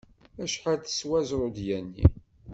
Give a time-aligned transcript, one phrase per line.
[0.43, 2.05] Acḥal teswa zrudya-nni?